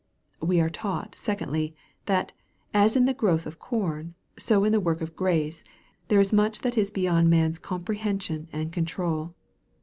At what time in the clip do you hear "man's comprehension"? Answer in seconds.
7.29-8.47